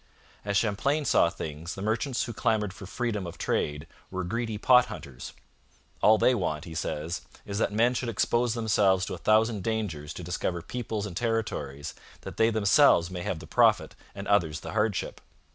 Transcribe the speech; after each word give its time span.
As 0.43 0.57
Champlain 0.57 1.05
saw 1.05 1.29
things, 1.29 1.75
the 1.75 1.81
merchants 1.83 2.23
who 2.23 2.33
clamoured 2.33 2.73
for 2.73 2.87
freedom 2.87 3.27
of 3.27 3.37
trade 3.37 3.85
were 4.09 4.23
greedy 4.23 4.57
pot 4.57 4.85
hunters. 4.85 5.33
'All 6.01 6.17
they 6.17 6.33
want,' 6.33 6.65
he 6.65 6.73
says, 6.73 7.21
'is 7.45 7.59
that 7.59 7.71
men 7.71 7.93
should 7.93 8.09
expose 8.09 8.55
themselves 8.55 9.05
to 9.05 9.13
a 9.13 9.19
thousand 9.19 9.61
dangers 9.63 10.11
to 10.15 10.23
discover 10.23 10.63
peoples 10.63 11.05
and 11.05 11.15
territories, 11.15 11.93
that 12.21 12.37
they 12.37 12.49
themselves 12.49 13.11
may 13.11 13.21
have 13.21 13.37
the 13.37 13.45
profit 13.45 13.93
and 14.15 14.27
others 14.27 14.61
the 14.61 14.71
hardship. 14.71 15.21